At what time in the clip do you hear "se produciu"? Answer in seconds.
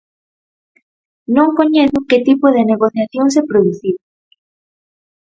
3.35-3.97